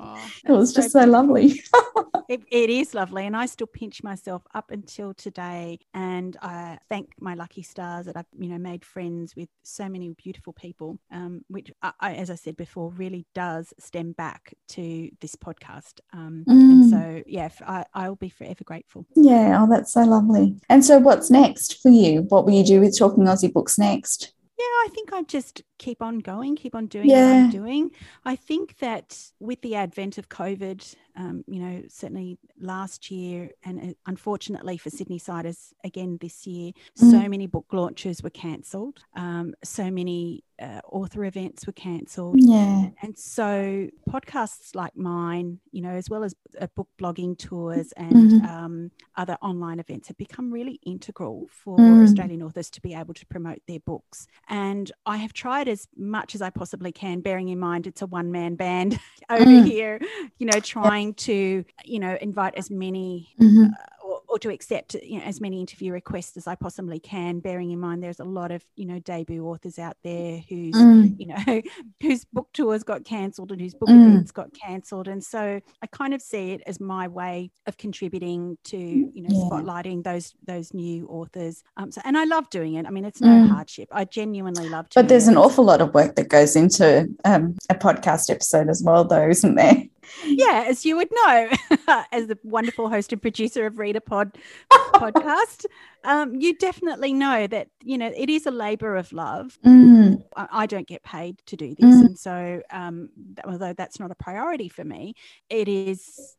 it 0.46 0.52
was 0.52 0.74
just 0.74 0.92
so, 0.92 1.02
so 1.02 1.06
lovely. 1.06 1.62
it, 2.30 2.42
it 2.50 2.70
is 2.70 2.94
lovely. 2.94 3.26
And 3.26 3.36
I 3.36 3.46
still 3.46 3.68
pinch 3.68 4.04
myself 4.04 4.44
up 4.54 4.72
until 4.72 5.14
today. 5.14 5.80
And 5.94 6.38
I 6.42 6.80
thank 6.90 7.10
my 7.20 7.34
lucky 7.34 7.64
stars 7.64 8.06
that 8.06 8.18
I've, 8.18 8.26
you 8.38 8.50
know, 8.50 8.58
made 8.58 8.86
friends 8.86 9.36
with 9.36 9.50
so 9.64 9.90
many 9.90 10.10
beautiful 10.10 10.54
people, 10.54 11.00
um, 11.12 11.44
which, 11.48 11.72
I, 11.82 12.14
as 12.14 12.30
I 12.30 12.36
said 12.36 12.58
before, 12.58 12.92
really 12.92 13.26
does 13.34 13.74
stem 13.80 14.14
back 14.14 14.54
to 14.70 15.10
this 15.22 15.36
podcast. 15.36 16.00
Um, 16.12 16.46
mm. 16.48 16.52
And 16.52 16.90
so, 16.90 17.24
yeah, 17.26 17.50
I, 17.66 17.86
I'll 17.94 18.16
be 18.16 18.30
forever 18.30 18.64
grateful. 18.64 19.06
Yeah. 19.16 19.62
Oh, 19.62 19.68
that's 19.70 19.94
so 19.94 20.02
lovely. 20.04 20.56
And 20.70 20.84
so, 20.84 21.00
what's 21.00 21.30
next 21.30 21.82
for 21.82 21.90
you? 21.90 22.22
What 22.24 22.46
will 22.46 22.54
you 22.54 22.64
do 22.64 22.80
with 22.80 22.98
Talking 22.98 23.26
Aussie 23.26 23.52
Books 23.52 23.78
next? 23.78 24.34
Yeah, 24.64 24.86
I 24.86 24.88
think 24.94 25.12
I 25.12 25.24
just 25.24 25.62
keep 25.78 26.02
on 26.02 26.20
going, 26.20 26.56
keep 26.56 26.74
on 26.74 26.88
doing 26.88 27.10
yeah. 27.10 27.28
what 27.28 27.36
I'm 27.36 27.50
doing. 27.50 27.92
I 28.24 28.38
think 28.38 28.78
that 28.78 29.32
with 29.42 29.62
the 29.62 29.76
advent 29.76 30.18
of 30.18 30.30
COVID, 30.30 30.96
um, 31.16 31.44
you 31.48 31.60
know, 31.60 31.84
certainly 31.88 32.38
last 32.60 33.12
year 33.12 33.50
and 33.64 33.92
uh, 33.92 33.94
unfortunately 34.06 34.78
for 34.78 34.90
Sydney 34.90 35.20
Siders 35.20 35.74
again 35.84 36.18
this 36.22 36.48
year, 36.48 36.72
mm. 36.72 37.12
so 37.12 37.28
many 37.30 37.48
book 37.48 37.66
launches 37.72 38.24
were 38.24 38.30
cancelled. 38.30 39.00
Um, 39.16 39.54
so 39.64 39.92
many 39.92 40.44
uh, 40.62 40.80
author 40.92 41.26
events 41.26 41.66
were 41.66 41.74
cancelled. 41.74 42.36
Yeah. 42.40 42.90
And 43.02 43.18
so 43.18 43.88
podcasts 44.10 44.76
like 44.76 44.96
mine, 44.96 45.60
you 45.72 45.82
know, 45.82 45.92
as 45.92 46.10
well 46.10 46.24
as 46.24 46.36
uh, 46.60 46.68
book 46.76 46.88
blogging 47.00 47.38
tours 47.38 47.92
and 47.98 48.14
mm-hmm. 48.14 48.46
um, 48.46 48.92
other 49.16 49.38
online 49.42 49.80
events 49.80 50.08
have 50.08 50.18
become 50.18 50.52
really 50.52 50.80
integral 50.86 51.48
for 51.50 51.78
mm. 51.78 52.04
Australian 52.04 52.42
authors 52.44 52.70
to 52.72 52.82
be 52.82 52.94
able 52.94 53.14
to 53.16 53.26
promote 53.26 53.62
their 53.68 53.80
books. 53.80 54.28
And 54.48 54.92
I 55.06 55.18
have 55.18 55.34
tried 55.34 55.68
as 55.68 55.88
much 55.98 56.36
as 56.36 56.42
I 56.42 56.50
possibly 56.50 56.92
can, 56.92 57.22
bearing 57.22 57.50
in 57.50 57.60
mind 57.60 57.88
it's 57.88 58.02
a 58.02 58.08
one 58.08 58.32
man 58.32 58.56
band 58.56 59.00
over 59.30 59.44
mm. 59.44 59.66
here, 59.66 60.00
you 60.38 60.46
know, 60.46 60.60
trying 60.60 61.03
to, 61.12 61.66
you 61.84 62.00
know, 62.00 62.18
invite 62.22 62.56
as 62.56 62.70
many 62.70 63.34
mm-hmm. 63.40 63.66
uh, 63.66 64.04
or 64.34 64.40
to 64.40 64.50
accept 64.50 64.96
you 64.96 65.20
know, 65.20 65.26
as 65.26 65.40
many 65.40 65.60
interview 65.60 65.94
requests 65.94 66.38
as 66.38 66.48
I 66.48 66.56
possibly 66.56 67.00
can, 67.00 67.40
bearing 67.40 67.70
in 67.70 67.80
mind 67.80 68.02
there's 68.02 68.20
a 68.20 68.26
lot 68.26 68.52
of 68.52 68.66
you 68.76 68.86
know 68.86 68.98
debut 69.00 69.46
authors 69.46 69.78
out 69.78 69.96
there 70.04 70.42
whose 70.50 70.74
mm. 70.74 71.16
you 71.20 71.28
know 71.28 71.62
whose 72.02 72.26
book 72.26 72.50
tours 72.52 72.84
got 72.84 73.06
cancelled 73.06 73.52
and 73.52 73.62
whose 73.62 73.76
book 73.76 73.90
mm. 73.90 74.08
events 74.08 74.32
got 74.32 74.50
cancelled, 74.54 75.08
and 75.08 75.24
so 75.24 75.62
I 75.82 75.88
kind 75.88 76.16
of 76.16 76.22
see 76.22 76.52
it 76.52 76.64
as 76.66 76.80
my 76.80 77.08
way 77.08 77.52
of 77.68 77.78
contributing 77.78 78.58
to 78.66 78.78
you 78.78 79.22
know 79.22 79.30
yeah. 79.30 79.50
spotlighting 79.50 80.04
those 80.04 80.34
those 80.46 80.74
new 80.74 81.08
authors. 81.08 81.64
Um, 81.78 81.92
so 81.92 82.02
and 82.04 82.18
I 82.18 82.26
love 82.26 82.50
doing 82.50 82.74
it. 82.74 82.88
I 82.88 82.90
mean, 82.90 83.06
it's 83.06 83.22
no 83.22 83.28
mm. 83.28 83.50
hardship. 83.50 83.90
I 83.92 84.06
genuinely 84.06 84.68
love. 84.68 84.88
But 84.96 85.10
there's 85.10 85.28
it. 85.28 85.32
an 85.32 85.38
awful 85.38 85.64
lot 85.64 85.80
of 85.80 85.94
work 85.94 86.16
that 86.16 86.30
goes 86.30 86.56
into 86.56 87.08
um, 87.24 87.56
a 87.70 87.76
podcast 87.76 88.32
episode 88.32 88.68
as 88.68 88.82
well, 88.84 89.06
though, 89.06 89.30
isn't 89.30 89.56
there? 89.56 89.84
Yeah, 90.26 90.66
as 90.68 90.86
you 90.86 90.96
would 90.98 91.10
know, 91.12 91.50
as 92.12 92.28
the 92.28 92.38
wonderful 92.44 92.90
host 92.90 93.12
and 93.12 93.22
producer 93.22 93.66
of 93.66 93.76
ReadAPod 93.76 94.36
podcast, 94.72 95.66
um, 96.04 96.36
you 96.36 96.56
definitely 96.56 97.14
know 97.14 97.48
that 97.48 97.70
you 97.84 97.98
know 97.98 98.12
it 98.16 98.30
is 98.30 98.46
a 98.46 98.52
labor 98.52 98.96
of 98.96 99.12
love. 99.14 99.58
Mm. 99.66 100.24
I, 100.36 100.48
I, 100.52 100.66
don't 100.66 100.88
get 100.88 101.04
paid 101.04 101.42
to 101.48 101.56
do 101.56 101.76
this, 101.76 101.96
mm. 101.96 102.06
and 102.06 102.20
so 102.20 102.62
um, 102.72 103.10
although 103.46 103.74
that's 103.74 104.00
not 104.00 104.12
a 104.12 104.16
priority 104.16 104.70
for 104.70 104.84
me, 104.84 105.16
it 105.50 105.68
is. 105.68 106.36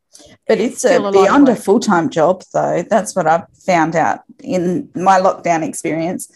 But 0.47 0.59
it's, 0.59 0.85
it's 0.85 0.93
a, 0.93 1.03
a 1.03 1.11
beyond 1.11 1.49
a 1.49 1.55
full 1.55 1.79
time 1.79 2.09
job, 2.09 2.43
though. 2.53 2.83
That's 2.83 3.15
what 3.15 3.27
I've 3.27 3.47
found 3.65 3.95
out 3.95 4.21
in 4.43 4.89
my 4.95 5.19
lockdown 5.19 5.67
experience. 5.67 6.31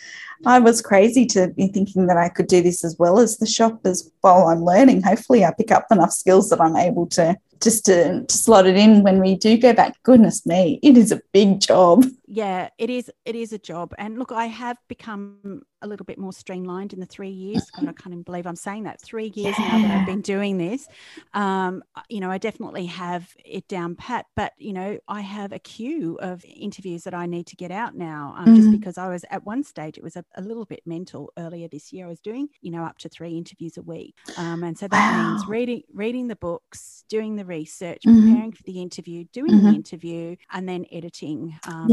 I 0.46 0.60
was 0.60 0.81
crazy 0.81 1.25
to 1.27 1.50
be 1.50 1.67
thinking 1.67 2.08
that 2.08 2.17
I 2.17 2.29
could 2.29 2.48
do 2.48 2.62
this 2.62 2.84
as 2.84 2.96
well 2.98 3.19
as 3.19 3.38
the 3.38 3.46
shop 3.46 3.81
as 3.86 4.10
while 4.22 4.48
I'm 4.48 4.63
learning. 4.63 5.01
Hopefully, 5.01 5.43
I 5.43 5.51
pick 5.51 5.72
up 5.72 5.86
enough 5.91 6.12
skills 6.12 6.50
that 6.50 6.62
I'm 6.62 6.77
able 6.77 7.08
to 7.08 7.38
just 7.62 7.86
to, 7.86 8.25
to 8.25 8.38
slot 8.38 8.67
it 8.67 8.77
in 8.77 9.03
when 9.03 9.19
we 9.19 9.36
do 9.36 9.58
go 9.58 9.74
back. 9.74 10.01
Goodness 10.03 10.46
me, 10.46 10.79
it 10.81 10.98
is 10.98 11.12
a 11.12 11.22
big 11.34 11.60
job. 11.60 12.05
Yeah, 12.32 12.70
it 12.78 12.92
is. 12.92 13.10
It 13.26 13.36
is 13.36 13.54
a 13.54 13.58
job. 13.58 13.96
And 13.98 14.20
look, 14.20 14.32
I 14.32 14.46
have 14.46 14.78
become 14.88 15.64
a 15.82 15.88
little 15.88 16.06
bit 16.06 16.20
more 16.20 16.32
streamlined 16.32 16.94
in 16.94 17.00
the 17.00 17.06
three 17.08 17.30
years. 17.30 17.72
God, 17.72 17.88
I 17.88 17.94
can't 17.94 18.08
even 18.08 18.22
believe 18.22 18.46
I'm 18.46 18.56
saying 18.56 18.84
that. 18.84 19.02
Three 19.02 19.28
years 19.36 19.56
yeah. 19.58 19.68
now 19.68 19.88
that 19.88 19.98
I've 19.98 20.06
been 20.06 20.22
doing 20.22 20.60
this. 20.60 20.88
Um, 21.34 21.84
you 22.08 22.20
know, 22.20 22.30
I 22.30 22.38
definitely 22.38 22.86
have 22.86 23.34
it 23.44 23.68
down 23.68 23.96
pat, 23.96 24.28
but 24.36 24.54
you 24.60 24.74
know, 24.74 25.00
I 25.08 25.22
have 25.22 25.52
a 25.54 25.60
queue 25.60 26.20
of 26.22 26.46
interviews 26.46 27.04
that 27.06 27.16
I 27.16 27.26
need 27.26 27.48
to 27.48 27.56
get 27.56 27.72
out 27.72 27.96
now. 27.96 28.36
Um, 28.38 28.46
mm. 28.48 28.56
Just 28.58 28.72
because 28.72 29.00
I 29.00 29.08
was 29.08 29.26
at 29.32 29.44
one 29.44 29.64
stage, 29.64 29.98
it 29.98 30.04
was 30.04 30.16
a, 30.16 30.24
a, 30.36 30.42
little 30.42 30.66
bit 30.66 30.82
mental 30.86 31.32
earlier 31.38 31.68
this 31.68 31.92
year. 31.92 32.06
I 32.06 32.10
was 32.10 32.20
doing, 32.20 32.50
you 32.62 32.70
know, 32.70 32.84
up 32.84 33.00
to 33.00 33.10
three 33.10 33.38
interviews 33.38 33.78
a 33.78 33.82
week, 33.82 34.16
um, 34.38 34.64
and 34.64 34.78
so 34.78 34.88
that 34.88 35.14
wow. 35.14 35.32
means 35.32 35.48
reading, 35.48 35.82
reading 35.94 36.28
the 36.28 36.36
books, 36.36 37.06
doing 37.10 37.36
the 37.38 37.46
research, 37.46 38.04
mm-hmm. 38.06 38.30
preparing 38.30 38.52
for 38.52 38.64
the 38.64 38.82
interview, 38.82 39.26
doing 39.34 39.52
mm-hmm. 39.52 39.70
the 39.70 39.76
interview, 39.76 40.36
and 40.52 40.70
then 40.70 40.86
editing. 40.92 41.58
Um, 41.68 41.88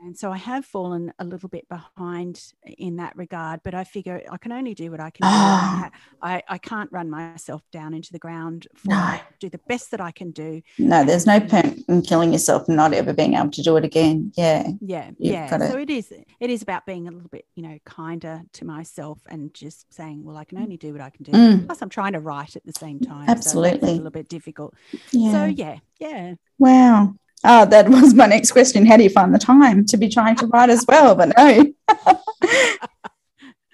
And 0.00 0.18
so 0.18 0.32
I 0.32 0.36
have 0.36 0.64
fallen 0.64 1.12
a 1.18 1.24
little 1.24 1.48
bit 1.48 1.68
behind 1.68 2.52
in 2.78 2.96
that 2.96 3.16
regard, 3.16 3.60
but 3.62 3.74
I 3.74 3.84
figure 3.84 4.22
I 4.30 4.36
can 4.36 4.52
only 4.52 4.74
do 4.74 4.90
what 4.90 5.00
I 5.00 5.10
can 5.10 5.22
do. 5.22 5.90
I, 6.22 6.42
I 6.48 6.58
can't 6.58 6.90
run 6.92 7.10
myself 7.10 7.62
down 7.72 7.94
into 7.94 8.12
the 8.12 8.18
ground 8.18 8.66
for 8.76 8.90
no. 8.90 9.18
do 9.40 9.48
the 9.48 9.60
best 9.68 9.90
that 9.90 10.00
I 10.00 10.10
can 10.10 10.30
do. 10.30 10.62
No, 10.78 11.04
there's 11.04 11.26
no 11.26 11.40
point 11.40 11.84
in 11.88 12.02
killing 12.02 12.32
yourself 12.32 12.68
and 12.68 12.76
not 12.76 12.92
ever 12.92 13.12
being 13.12 13.34
able 13.34 13.50
to 13.50 13.62
do 13.62 13.76
it 13.76 13.84
again. 13.84 14.32
Yeah. 14.36 14.68
Yeah. 14.80 15.10
You've 15.18 15.32
yeah. 15.32 15.68
So 15.68 15.78
it 15.78 15.90
is 15.90 16.12
it 16.40 16.50
is 16.50 16.62
about 16.62 16.86
being 16.86 17.08
a 17.08 17.10
little 17.10 17.28
bit, 17.28 17.46
you 17.54 17.62
know, 17.62 17.78
kinder 17.84 18.42
to 18.54 18.64
myself 18.64 19.20
and 19.28 19.52
just 19.54 19.92
saying, 19.92 20.24
well, 20.24 20.36
I 20.36 20.44
can 20.44 20.58
only 20.58 20.76
do 20.76 20.92
what 20.92 21.00
I 21.00 21.10
can 21.10 21.24
do. 21.24 21.32
Mm. 21.32 21.66
Plus 21.66 21.82
I'm 21.82 21.88
trying 21.88 22.12
to 22.12 22.20
write 22.20 22.56
at 22.56 22.64
the 22.64 22.72
same 22.72 23.00
time. 23.00 23.28
Absolutely. 23.28 23.88
So 23.88 23.94
a 23.94 23.96
little 23.96 24.10
bit 24.10 24.28
difficult. 24.28 24.74
Yeah. 25.10 25.32
So 25.32 25.44
yeah, 25.44 25.78
yeah. 26.00 26.34
Wow. 26.58 27.14
Oh, 27.44 27.66
that 27.66 27.88
was 27.88 28.14
my 28.14 28.26
next 28.26 28.52
question. 28.52 28.86
How 28.86 28.96
do 28.96 29.02
you 29.02 29.10
find 29.10 29.34
the 29.34 29.38
time 29.38 29.84
to 29.86 29.96
be 29.96 30.08
trying 30.08 30.36
to 30.36 30.46
write 30.46 30.70
as 30.70 30.84
well? 30.86 31.14
But 31.14 31.32
no. 31.36 31.72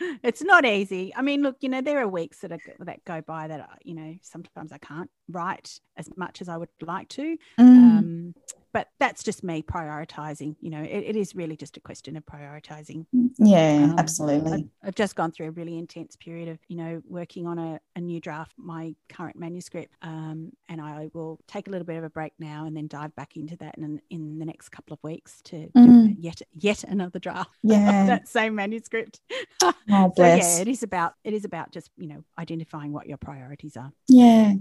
it's 0.22 0.42
not 0.42 0.64
easy. 0.64 1.14
I 1.14 1.22
mean, 1.22 1.42
look, 1.42 1.56
you 1.60 1.68
know, 1.68 1.82
there 1.82 2.00
are 2.00 2.08
weeks 2.08 2.38
that 2.40 2.52
are, 2.52 2.60
that 2.80 3.04
go 3.04 3.20
by 3.20 3.48
that 3.48 3.60
uh, 3.60 3.66
you 3.82 3.94
know 3.94 4.14
sometimes 4.22 4.72
I 4.72 4.78
can't 4.78 5.10
write 5.30 5.80
as 5.96 6.08
much 6.16 6.40
as 6.40 6.48
I 6.48 6.56
would 6.56 6.68
like 6.80 7.08
to. 7.10 7.36
Mm. 7.58 7.62
Um, 7.62 8.34
but 8.72 8.88
that's 9.00 9.22
just 9.22 9.42
me 9.42 9.62
prioritizing 9.62 10.54
you 10.60 10.70
know 10.70 10.80
it, 10.80 11.04
it 11.04 11.16
is 11.16 11.34
really 11.34 11.56
just 11.56 11.76
a 11.76 11.80
question 11.80 12.16
of 12.16 12.24
prioritizing 12.26 13.06
yeah 13.38 13.84
um, 13.84 13.98
absolutely 13.98 14.68
I, 14.82 14.86
have 14.86 14.94
just 14.94 15.16
gone 15.16 15.32
through 15.32 15.48
a 15.48 15.50
really 15.50 15.78
intense 15.78 16.16
period 16.16 16.48
of 16.48 16.58
you 16.68 16.76
know 16.76 17.02
working 17.08 17.46
on 17.46 17.58
a, 17.58 17.80
a 17.96 18.00
new 18.00 18.20
draft 18.20 18.52
my 18.56 18.94
current 19.08 19.36
manuscript 19.36 19.94
um, 20.02 20.52
and 20.68 20.80
i 20.80 21.08
will 21.12 21.40
take 21.48 21.68
a 21.68 21.70
little 21.70 21.86
bit 21.86 21.96
of 21.96 22.04
a 22.04 22.10
break 22.10 22.32
now 22.38 22.66
and 22.66 22.76
then 22.76 22.86
dive 22.86 23.14
back 23.16 23.36
into 23.36 23.56
that 23.56 23.76
in, 23.78 24.00
in 24.10 24.38
the 24.38 24.44
next 24.44 24.68
couple 24.68 24.92
of 24.92 25.02
weeks 25.02 25.40
to 25.42 25.68
mm. 25.76 26.08
do 26.08 26.14
yet 26.18 26.40
yet 26.54 26.84
another 26.84 27.18
draft 27.18 27.50
yeah. 27.62 28.02
of 28.02 28.06
that 28.06 28.28
same 28.28 28.54
manuscript 28.54 29.20
oh, 29.62 29.72
so 30.16 30.24
yeah 30.24 30.58
it 30.58 30.68
is 30.68 30.82
about 30.82 31.14
it 31.24 31.32
is 31.32 31.44
about 31.44 31.72
just 31.72 31.90
you 31.96 32.08
know 32.08 32.22
identifying 32.38 32.92
what 32.92 33.06
your 33.06 33.18
priorities 33.18 33.76
are 33.76 33.92
yeah 34.08 34.54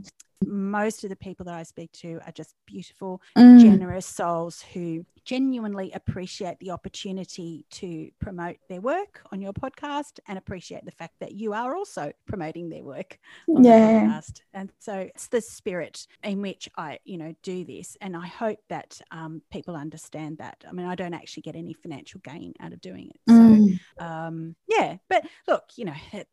most 0.46 1.03
of 1.03 1.10
the 1.10 1.15
people 1.15 1.46
that 1.46 1.56
I 1.56 1.63
speak 1.63 1.91
to 1.94 2.20
are 2.25 2.32
just 2.32 2.56
beautiful, 2.65 3.22
mm. 3.38 3.60
generous 3.60 4.06
souls 4.06 4.63
who 4.74 5.06
genuinely 5.25 5.91
appreciate 5.94 6.58
the 6.60 6.72
opportunity 6.72 7.65
to 7.70 8.10
promote 8.22 8.58
their 8.70 8.79
work 8.79 9.22
on 9.32 9.41
your 9.41 9.51
podcast 9.51 10.20
and 10.27 10.38
appreciate 10.38 10.86
the 10.86 10.91
fact 10.91 11.15
that 11.20 11.34
you 11.34 11.53
are 11.53 11.75
also 11.75 12.12
promoting 12.27 12.70
their 12.70 12.84
work 12.84 13.20
on 13.50 13.63
yeah. 13.63 13.77
the 13.77 14.08
podcast. 14.08 14.41
And 14.53 14.72
so 14.79 14.94
it's 14.94 15.27
the 15.27 15.41
spirit 15.41 16.08
in 16.24 16.41
which 16.41 16.70
I, 16.77 17.00
you 17.03 17.17
know, 17.17 17.36
do 17.44 17.65
this. 17.65 17.98
And 18.00 18.15
I 18.15 18.27
hope 18.27 18.60
that 18.70 19.01
um, 19.12 19.41
people 19.51 19.75
understand 19.75 20.38
that. 20.38 20.63
I 20.67 20.72
mean, 20.72 20.86
I 20.86 20.96
don't 20.96 21.13
actually 21.13 21.44
get 21.44 21.56
any 21.56 21.74
financial 21.74 22.22
gain 22.24 22.53
out 22.60 22.74
of 22.74 22.82
doing 22.82 23.10
it. 23.10 23.20
So, 23.27 23.36
mm. 23.36 23.79
um, 24.00 24.56
yeah. 24.67 24.98
But 25.10 25.25
look, 25.48 25.63
you 25.75 25.86
know, 25.86 25.96
it, 26.13 26.27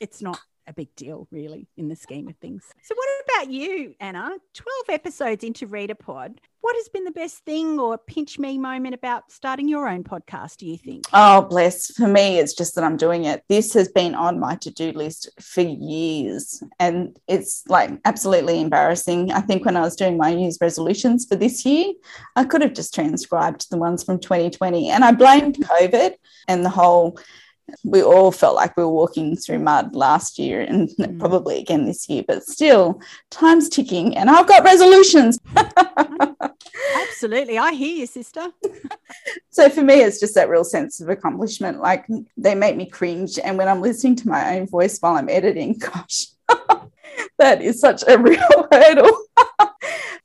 it's 0.00 0.22
not 0.22 0.38
a 0.66 0.72
big 0.72 0.94
deal, 0.96 1.26
really, 1.30 1.68
in 1.76 1.88
the 1.88 1.96
scheme 1.96 2.28
of 2.28 2.36
things. 2.36 2.64
So, 2.82 2.94
what 2.94 3.08
about 3.24 3.52
you, 3.52 3.94
Anna? 4.00 4.30
12 4.54 4.66
episodes 4.88 5.44
into 5.44 5.66
ReadAPod. 5.66 6.38
What 6.60 6.76
has 6.76 6.88
been 6.88 7.02
the 7.02 7.10
best 7.10 7.44
thing 7.44 7.80
or 7.80 7.98
pinch 7.98 8.38
me 8.38 8.56
moment 8.56 8.94
about 8.94 9.32
starting 9.32 9.68
your 9.68 9.88
own 9.88 10.04
podcast, 10.04 10.58
do 10.58 10.66
you 10.66 10.78
think? 10.78 11.06
Oh, 11.12 11.42
bless. 11.42 11.92
For 11.92 12.06
me, 12.06 12.38
it's 12.38 12.54
just 12.54 12.76
that 12.76 12.84
I'm 12.84 12.96
doing 12.96 13.24
it. 13.24 13.42
This 13.48 13.74
has 13.74 13.88
been 13.88 14.14
on 14.14 14.38
my 14.38 14.54
to 14.56 14.70
do 14.70 14.92
list 14.92 15.28
for 15.40 15.62
years 15.62 16.62
and 16.78 17.18
it's 17.26 17.64
like 17.66 17.90
absolutely 18.04 18.60
embarrassing. 18.60 19.32
I 19.32 19.40
think 19.40 19.64
when 19.64 19.76
I 19.76 19.80
was 19.80 19.96
doing 19.96 20.16
my 20.16 20.34
New 20.34 20.52
resolutions 20.60 21.26
for 21.26 21.34
this 21.34 21.66
year, 21.66 21.94
I 22.36 22.44
could 22.44 22.62
have 22.62 22.74
just 22.74 22.94
transcribed 22.94 23.68
the 23.68 23.76
ones 23.76 24.04
from 24.04 24.20
2020 24.20 24.88
and 24.88 25.04
I 25.04 25.10
blamed 25.10 25.56
COVID 25.56 26.14
and 26.46 26.64
the 26.64 26.70
whole 26.70 27.18
we 27.84 28.02
all 28.02 28.30
felt 28.30 28.54
like 28.54 28.76
we 28.76 28.82
were 28.82 28.90
walking 28.90 29.36
through 29.36 29.58
mud 29.58 29.94
last 29.94 30.38
year 30.38 30.60
and 30.60 30.88
mm. 30.90 31.18
probably 31.18 31.58
again 31.58 31.86
this 31.86 32.08
year, 32.08 32.24
but 32.26 32.44
still, 32.44 33.00
time's 33.30 33.68
ticking 33.68 34.16
and 34.16 34.30
I've 34.30 34.46
got 34.46 34.64
resolutions. 34.64 35.38
Absolutely. 37.02 37.58
I 37.58 37.72
hear 37.72 37.96
you, 37.96 38.06
sister. 38.06 38.48
so 39.50 39.68
for 39.68 39.82
me, 39.82 40.02
it's 40.02 40.20
just 40.20 40.34
that 40.34 40.48
real 40.48 40.64
sense 40.64 41.00
of 41.00 41.08
accomplishment. 41.08 41.80
Like 41.80 42.06
they 42.36 42.54
make 42.54 42.76
me 42.76 42.86
cringe. 42.86 43.38
And 43.38 43.58
when 43.58 43.68
I'm 43.68 43.80
listening 43.80 44.16
to 44.16 44.28
my 44.28 44.58
own 44.58 44.66
voice 44.66 44.98
while 44.98 45.16
I'm 45.16 45.28
editing, 45.28 45.78
gosh, 45.78 46.26
that 47.38 47.62
is 47.62 47.80
such 47.80 48.02
a 48.06 48.18
real 48.18 48.68
hurdle 48.70 49.16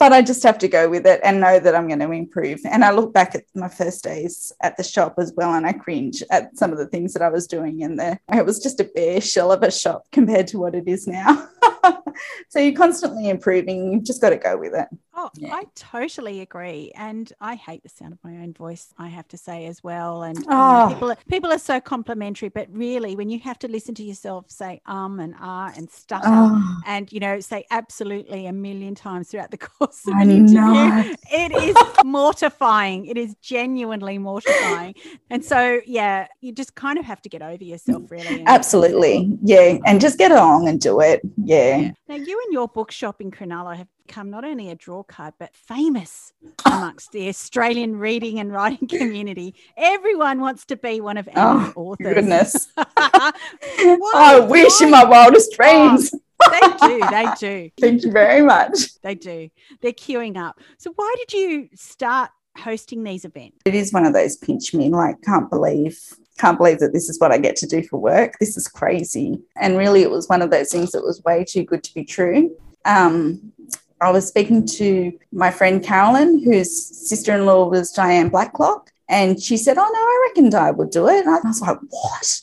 but 0.07 0.15
I 0.15 0.21
just 0.21 0.43
have 0.43 0.57
to 0.59 0.69
go 0.69 0.87
with 0.87 1.05
it 1.05 1.19
and 1.21 1.41
know 1.41 1.59
that 1.59 1.75
I'm 1.75 1.89
going 1.89 1.99
to 1.99 2.09
improve. 2.11 2.61
And 2.63 2.85
I 2.85 2.91
look 2.91 3.11
back 3.11 3.35
at 3.35 3.43
my 3.53 3.67
first 3.67 4.05
days 4.05 4.53
at 4.61 4.77
the 4.77 4.83
shop 4.83 5.15
as 5.17 5.33
well, 5.35 5.53
and 5.53 5.65
I 5.65 5.73
cringe 5.73 6.23
at 6.31 6.57
some 6.57 6.71
of 6.71 6.77
the 6.77 6.87
things 6.87 7.11
that 7.11 7.21
I 7.21 7.27
was 7.27 7.45
doing 7.45 7.81
in 7.81 7.97
there. 7.97 8.17
It 8.33 8.45
was 8.45 8.63
just 8.63 8.79
a 8.79 8.85
bare 8.85 9.19
shell 9.19 9.51
of 9.51 9.63
a 9.63 9.69
shop 9.69 10.05
compared 10.13 10.47
to 10.47 10.59
what 10.59 10.75
it 10.75 10.87
is 10.87 11.07
now. 11.07 11.49
so 12.47 12.59
you're 12.59 12.71
constantly 12.71 13.27
improving. 13.27 13.91
You've 13.91 14.05
just 14.05 14.21
got 14.21 14.29
to 14.29 14.37
go 14.37 14.57
with 14.57 14.75
it. 14.75 14.87
Oh, 15.19 15.31
yeah. 15.35 15.55
I 15.55 15.63
totally 15.73 16.41
agree. 16.41 16.91
And 16.93 17.33
I 17.41 17.55
hate 17.55 17.81
the 17.81 17.89
sound 17.89 18.13
of 18.13 18.19
my 18.23 18.33
own 18.33 18.53
voice, 18.53 18.93
I 18.99 19.07
have 19.07 19.27
to 19.29 19.37
say 19.37 19.65
as 19.65 19.83
well. 19.83 20.21
And 20.21 20.37
oh. 20.47 20.89
people, 20.93 21.09
are, 21.09 21.17
people 21.27 21.51
are 21.51 21.57
so 21.57 21.81
complimentary, 21.81 22.49
but 22.49 22.67
really, 22.71 23.15
when 23.15 23.27
you 23.27 23.39
have 23.39 23.57
to 23.59 23.67
listen 23.67 23.95
to 23.95 24.03
yourself 24.03 24.45
say 24.49 24.79
um 24.85 25.19
and 25.19 25.33
ah 25.39 25.73
and 25.75 25.89
stutter 25.89 26.27
oh. 26.27 26.81
and, 26.85 27.11
you 27.11 27.19
know, 27.19 27.39
say 27.39 27.65
absolutely 27.71 28.45
a 28.45 28.53
million 28.53 28.93
times 28.93 29.29
throughout 29.29 29.49
the 29.49 29.57
course 29.57 30.07
of 30.07 30.13
an 30.13 30.29
interview, 30.29 31.15
it 31.31 31.51
is 31.51 31.75
mortifying. 32.05 33.07
It 33.07 33.17
is 33.17 33.33
genuinely 33.41 34.19
mortifying. 34.19 34.93
And 35.31 35.43
so, 35.43 35.81
yeah, 35.87 36.27
you 36.41 36.51
just 36.51 36.75
kind 36.75 36.99
of 36.99 37.05
have 37.05 37.23
to 37.23 37.29
get 37.29 37.41
over 37.41 37.63
yourself, 37.63 38.11
really. 38.11 38.43
Absolutely. 38.45 39.35
Yeah. 39.41 39.79
And 39.87 39.99
just 39.99 40.19
get 40.19 40.31
along 40.31 40.67
and 40.67 40.79
do 40.79 40.99
it. 40.99 41.21
Yeah. 41.43 41.77
yeah. 41.77 41.91
Now, 42.07 42.15
you 42.15 42.39
and 42.45 42.53
your 42.53 42.67
bookshop 42.67 43.19
in 43.19 43.31
Cronulla 43.31 43.75
have 43.75 43.87
become 44.07 44.29
not 44.29 44.45
only 44.45 44.69
a 44.69 44.75
draw 44.75 45.03
card, 45.03 45.33
but 45.37 45.53
famous 45.53 46.33
amongst 46.65 47.11
the 47.11 47.27
Australian 47.27 47.97
reading 47.97 48.39
and 48.39 48.51
writing 48.51 48.87
community. 48.87 49.53
Everyone 49.75 50.39
wants 50.39 50.65
to 50.67 50.77
be 50.77 51.01
one 51.01 51.17
of 51.17 51.27
our 51.35 51.73
oh, 51.75 51.91
authors. 51.91 52.13
Goodness. 52.13 52.67
I 52.77 54.45
wish 54.49 54.81
in 54.81 54.89
my 54.89 55.03
wildest 55.03 55.51
dreams. 55.53 56.13
Oh, 56.39 56.77
they 56.79 56.87
do. 56.87 57.09
They 57.09 57.25
do. 57.39 57.71
Thank 57.79 58.03
you 58.03 58.11
very 58.11 58.41
much. 58.41 58.99
They 59.01 59.15
do. 59.15 59.49
They're 59.81 59.91
queuing 59.91 60.37
up. 60.37 60.59
So, 60.77 60.93
why 60.95 61.13
did 61.17 61.33
you 61.33 61.69
start 61.75 62.31
hosting 62.57 63.03
these 63.03 63.25
events? 63.25 63.57
It 63.65 63.75
is 63.75 63.91
one 63.91 64.05
of 64.05 64.13
those 64.13 64.37
pinch 64.37 64.73
me, 64.73 64.89
like, 64.89 65.21
can't 65.23 65.49
believe 65.49 65.99
can't 66.37 66.59
believe 66.59 66.77
that 66.77 66.93
this 66.93 67.09
is 67.09 67.19
what 67.19 67.31
I 67.31 67.39
get 67.39 67.55
to 67.57 67.65
do 67.65 67.81
for 67.81 67.99
work. 67.99 68.35
This 68.39 68.57
is 68.57 68.67
crazy. 68.67 69.39
And 69.59 69.75
really, 69.75 70.03
it 70.03 70.11
was 70.11 70.29
one 70.29 70.43
of 70.43 70.51
those 70.51 70.71
things 70.71 70.91
that 70.91 71.03
was 71.03 71.23
way 71.23 71.43
too 71.43 71.63
good 71.63 71.83
to 71.83 71.93
be 71.95 72.05
true. 72.05 72.55
Um, 72.85 73.53
I 74.01 74.11
was 74.11 74.27
speaking 74.27 74.65
to 74.67 75.17
my 75.31 75.51
friend 75.51 75.83
Carolyn, 75.83 76.43
whose 76.43 77.07
sister 77.07 77.35
in 77.35 77.45
law 77.45 77.67
was 77.67 77.93
Dianne 77.93 78.31
Blacklock, 78.31 78.91
and 79.09 79.41
she 79.41 79.57
said, 79.57 79.77
Oh, 79.77 79.81
no, 79.81 79.99
I 79.99 80.27
reckon 80.27 80.49
Di 80.49 80.71
would 80.71 80.91
do 80.91 81.07
it. 81.07 81.25
And 81.25 81.29
I 81.29 81.39
was 81.43 81.61
like, 81.61 81.77
What? 81.89 82.41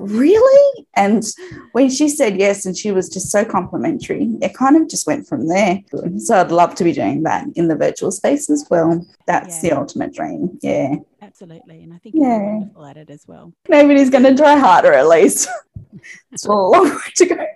really? 0.00 0.86
And 0.94 1.24
when 1.72 1.90
she 1.90 2.08
said 2.08 2.38
yes, 2.38 2.66
and 2.66 2.76
she 2.76 2.90
was 2.90 3.08
just 3.08 3.30
so 3.30 3.44
complimentary, 3.44 4.36
it 4.40 4.54
kind 4.54 4.76
of 4.76 4.88
just 4.88 5.06
went 5.06 5.26
from 5.26 5.48
there. 5.48 5.80
So 6.18 6.40
I'd 6.40 6.50
love 6.50 6.74
to 6.76 6.84
be 6.84 6.92
doing 6.92 7.22
that 7.24 7.46
in 7.54 7.68
the 7.68 7.76
virtual 7.76 8.10
space 8.10 8.50
as 8.50 8.66
well. 8.70 9.06
That's 9.26 9.62
yeah. 9.62 9.70
the 9.70 9.76
ultimate 9.78 10.14
dream. 10.14 10.58
Yeah. 10.62 10.96
Absolutely. 11.22 11.82
And 11.82 11.92
I 11.92 11.98
think 11.98 12.14
yeah. 12.16 12.38
you're 12.38 12.52
wonderful 12.52 12.84
at 12.86 12.96
it 12.96 13.10
as 13.10 13.26
well. 13.26 13.52
Nobody's 13.68 14.10
going 14.10 14.24
to 14.24 14.34
try 14.34 14.56
harder, 14.58 14.92
at 14.92 15.08
least. 15.08 15.48
it's 16.32 16.46
a 16.46 16.52
long 16.52 16.88
way 16.88 17.12
to 17.16 17.26
go. 17.26 17.46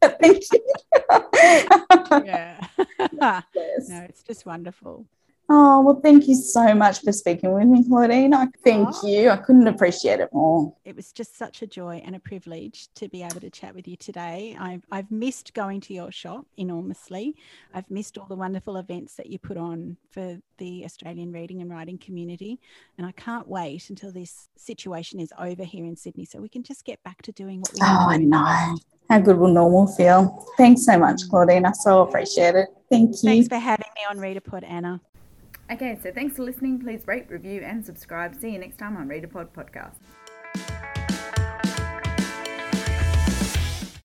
Thank 0.20 0.44
you. 0.52 2.24
yeah. 2.24 2.60
No, 3.18 3.42
it's 4.08 4.22
just 4.22 4.46
wonderful. 4.46 5.06
Oh, 5.50 5.80
well, 5.80 5.98
thank 6.02 6.28
you 6.28 6.34
so 6.34 6.74
much 6.74 7.00
for 7.00 7.10
speaking 7.10 7.54
with 7.54 7.64
me, 7.64 7.82
Claudine. 7.88 8.34
I 8.34 8.48
thank 8.62 8.88
oh. 8.92 9.06
you. 9.06 9.30
I 9.30 9.36
couldn't 9.38 9.66
appreciate 9.66 10.20
it 10.20 10.28
more. 10.30 10.74
It 10.84 10.94
was 10.94 11.10
just 11.10 11.38
such 11.38 11.62
a 11.62 11.66
joy 11.66 12.02
and 12.04 12.14
a 12.14 12.20
privilege 12.20 12.88
to 12.96 13.08
be 13.08 13.22
able 13.22 13.40
to 13.40 13.48
chat 13.48 13.74
with 13.74 13.88
you 13.88 13.96
today. 13.96 14.54
I've, 14.60 14.82
I've 14.92 15.10
missed 15.10 15.54
going 15.54 15.80
to 15.82 15.94
your 15.94 16.12
shop 16.12 16.44
enormously. 16.58 17.34
I've 17.72 17.90
missed 17.90 18.18
all 18.18 18.26
the 18.26 18.36
wonderful 18.36 18.76
events 18.76 19.14
that 19.14 19.28
you 19.28 19.38
put 19.38 19.56
on 19.56 19.96
for 20.10 20.38
the 20.58 20.84
Australian 20.84 21.32
reading 21.32 21.62
and 21.62 21.70
writing 21.70 21.96
community. 21.96 22.60
And 22.98 23.06
I 23.06 23.12
can't 23.12 23.48
wait 23.48 23.88
until 23.88 24.12
this 24.12 24.48
situation 24.56 25.18
is 25.18 25.32
over 25.38 25.64
here 25.64 25.86
in 25.86 25.96
Sydney 25.96 26.26
so 26.26 26.40
we 26.40 26.50
can 26.50 26.62
just 26.62 26.84
get 26.84 27.02
back 27.04 27.22
to 27.22 27.32
doing 27.32 27.60
what 27.60 27.72
we 27.72 27.80
Oh, 27.80 28.06
I 28.10 28.18
know. 28.18 28.76
How 29.08 29.18
good 29.20 29.38
will 29.38 29.48
normal 29.48 29.86
feel? 29.86 30.46
Thanks 30.58 30.84
so 30.84 30.98
much. 30.98 31.22
Claudine. 31.30 31.64
I 31.64 31.72
so 31.72 32.02
appreciate 32.02 32.54
it. 32.54 32.68
Thank 32.90 33.12
you. 33.22 33.30
Thanks 33.30 33.48
for 33.48 33.56
having 33.56 33.88
me 33.96 34.02
on 34.10 34.18
ReadAPod, 34.18 34.68
Anna. 34.68 35.00
Okay, 35.70 35.98
so 36.02 36.10
thanks 36.10 36.36
for 36.36 36.44
listening. 36.44 36.80
Please 36.80 37.06
rate, 37.06 37.26
review, 37.28 37.60
and 37.60 37.84
subscribe. 37.84 38.34
See 38.34 38.50
you 38.50 38.58
next 38.58 38.78
time 38.78 38.96
on 38.96 39.06
ReadAPod 39.06 39.48
Podcast. 39.48 39.96